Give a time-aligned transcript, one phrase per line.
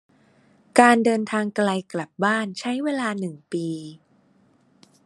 [0.79, 3.67] การเดินทางไกลกลับบ้านใช้เวลาหนึ่งปี